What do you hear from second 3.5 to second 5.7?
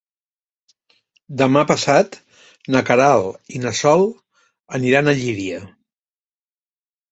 i na Sol aniran a Llíria.